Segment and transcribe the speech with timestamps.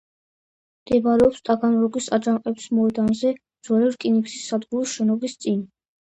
[0.83, 3.33] მდებარეობს ტაგანროგის აჯანყების მოედანზე,
[3.67, 5.61] ძველი რკინიგზის სადგურის შენობის წინ.